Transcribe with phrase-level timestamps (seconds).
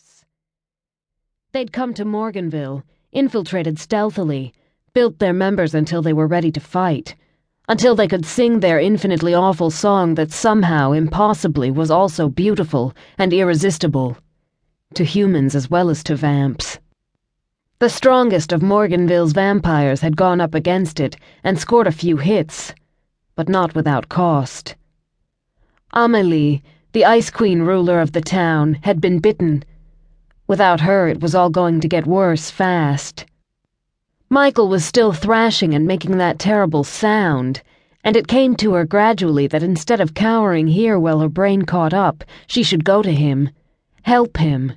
[0.00, 0.24] worse.
[1.52, 4.54] They'd come to Morganville, infiltrated stealthily,
[4.94, 7.14] built their members until they were ready to fight,
[7.68, 13.32] until they could sing their infinitely awful song that somehow, impossibly, was also beautiful and
[13.32, 14.16] irresistible,
[14.94, 16.78] to humans as well as to vamps.
[17.78, 22.74] The strongest of Morganville's vampires had gone up against it and scored a few hits,
[23.34, 24.76] but not without cost.
[25.92, 26.62] Amelie,
[26.92, 29.64] the Ice Queen ruler of the town, had been bitten.
[30.50, 33.24] Without her, it was all going to get worse fast.
[34.28, 37.62] Michael was still thrashing and making that terrible sound,
[38.02, 41.94] and it came to her gradually that instead of cowering here while her brain caught
[41.94, 43.50] up, she should go to him,
[44.02, 44.72] help him.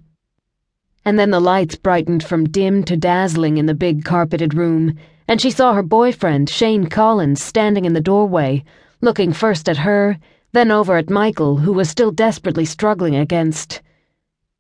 [1.06, 5.42] And then the lights brightened from dim to dazzling in the big carpeted room, and
[5.42, 8.64] she saw her boyfriend, Shane Collins, standing in the doorway,
[9.02, 10.20] looking first at her,
[10.52, 13.82] then over at Michael, who was still desperately struggling against.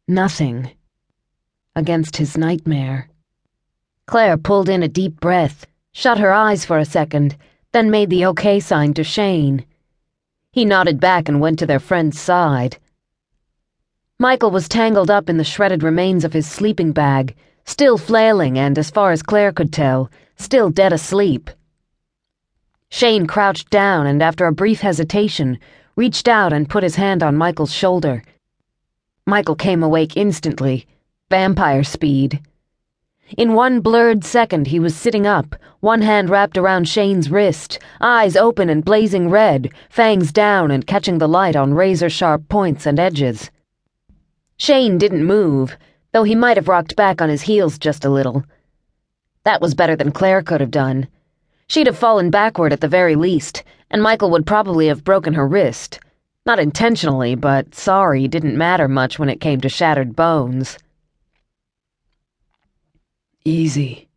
[0.08, 0.72] nothing.
[1.76, 3.10] Against his nightmare.
[4.06, 7.36] Claire pulled in a deep breath, shut her eyes for a second,
[7.72, 9.66] then made the OK sign to Shane.
[10.52, 12.78] He nodded back and went to their friend's side.
[14.20, 17.36] Michael was tangled up in the shredded remains of his sleeping bag,
[17.66, 21.50] still flailing and, as far as Claire could tell, still dead asleep.
[22.90, 25.58] Shane crouched down and, after a brief hesitation,
[25.96, 28.22] reached out and put his hand on Michael's shoulder.
[29.26, 30.86] Michael came awake instantly,
[31.30, 32.42] vampire speed.
[33.38, 38.36] In one blurred second, he was sitting up, one hand wrapped around Shane's wrist, eyes
[38.36, 43.00] open and blazing red, fangs down and catching the light on razor sharp points and
[43.00, 43.50] edges.
[44.58, 45.78] Shane didn't move,
[46.12, 48.44] though he might have rocked back on his heels just a little.
[49.44, 51.08] That was better than Claire could have done.
[51.68, 55.48] She'd have fallen backward at the very least, and Michael would probably have broken her
[55.48, 56.00] wrist.
[56.46, 60.78] Not intentionally, but sorry didn't matter much when it came to shattered bones.
[63.46, 64.08] Easy,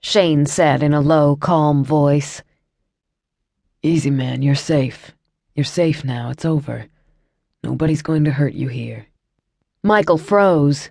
[0.00, 2.42] Shane said in a low, calm voice.
[3.82, 5.12] Easy, man, you're safe.
[5.54, 6.84] You're safe now, it's over.
[7.64, 9.06] Nobody's going to hurt you here.
[9.82, 10.90] Michael froze.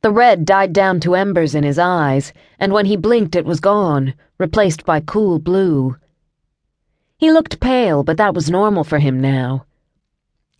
[0.00, 3.60] The red died down to embers in his eyes, and when he blinked, it was
[3.60, 5.98] gone, replaced by cool blue.
[7.18, 9.66] He looked pale, but that was normal for him now.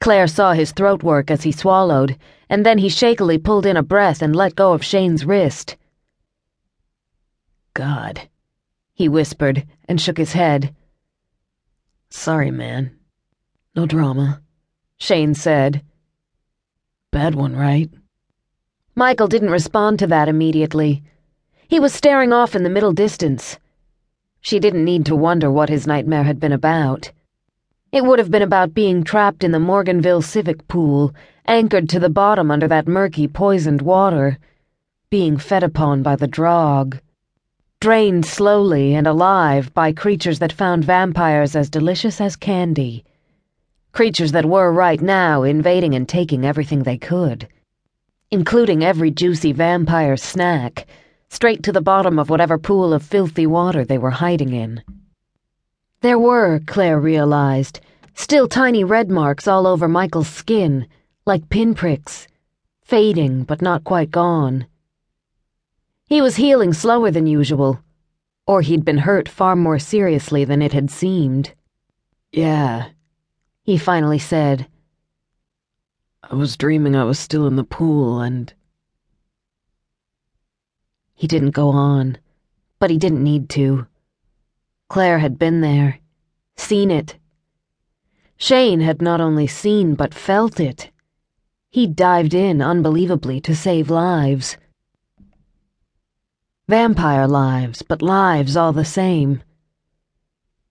[0.00, 2.18] Claire saw his throat work as he swallowed,
[2.50, 5.76] and then he shakily pulled in a breath and let go of Shane's wrist.
[7.74, 8.28] God,
[8.94, 10.72] he whispered and shook his head.
[12.08, 12.96] Sorry, man.
[13.74, 14.40] No drama,
[14.96, 15.82] Shane said.
[17.10, 17.90] Bad one, right?
[18.94, 21.02] Michael didn't respond to that immediately.
[21.66, 23.58] He was staring off in the middle distance.
[24.40, 27.10] She didn't need to wonder what his nightmare had been about.
[27.90, 31.12] It would have been about being trapped in the Morganville civic pool,
[31.46, 34.38] anchored to the bottom under that murky, poisoned water,
[35.10, 37.00] being fed upon by the draug,
[37.84, 43.04] drained slowly and alive by creatures that found vampires as delicious as candy.
[43.92, 47.46] Creatures that were right now invading and taking everything they could,
[48.30, 50.86] including every juicy vampire snack,
[51.28, 54.82] straight to the bottom of whatever pool of filthy water they were hiding in.
[56.00, 57.80] There were, Claire realized,
[58.14, 60.86] still tiny red marks all over Michael's skin,
[61.26, 62.28] like pinpricks,
[62.80, 64.64] fading but not quite gone.
[66.06, 67.80] He was healing slower than usual,
[68.46, 71.54] or he'd been hurt far more seriously than it had seemed.
[72.30, 72.88] Yeah,
[73.62, 74.66] he finally said.
[76.22, 78.52] I was dreaming I was still in the pool and.
[81.14, 82.18] He didn't go on,
[82.78, 83.86] but he didn't need to.
[84.88, 86.00] Claire had been there,
[86.56, 87.16] seen it.
[88.36, 90.90] Shane had not only seen but felt it.
[91.70, 94.58] He'd dived in unbelievably to save lives.
[96.68, 99.42] Vampire lives, but lives all the same.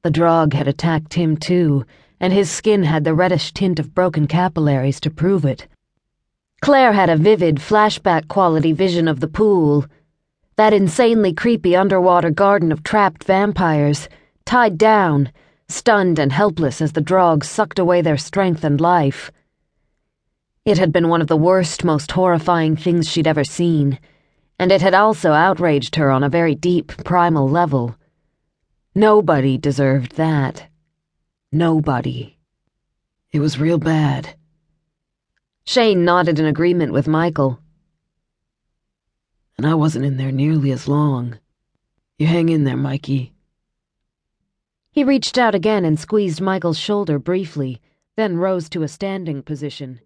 [0.04, 1.86] The draug had attacked him too
[2.24, 5.68] and his skin had the reddish tint of broken capillaries to prove it.
[6.62, 9.86] Claire had a vivid, flashback quality vision of the pool.
[10.56, 14.08] That insanely creepy underwater garden of trapped vampires,
[14.46, 15.34] tied down,
[15.68, 19.30] stunned and helpless as the draug sucked away their strength and life.
[20.64, 24.00] It had been one of the worst, most horrifying things she'd ever seen,
[24.60, 27.96] and it had also outraged her on a very deep, primal level.
[28.96, 30.68] Nobody deserved that.
[31.52, 32.38] Nobody.
[33.32, 34.36] It was real bad.
[35.66, 37.60] Shane nodded in agreement with Michael.
[39.58, 41.40] And I wasn't in there nearly as long.
[42.18, 43.34] You hang in there, Mikey.
[44.92, 47.82] He reached out again and squeezed Michael's shoulder briefly,
[48.16, 50.00] then rose to a standing position.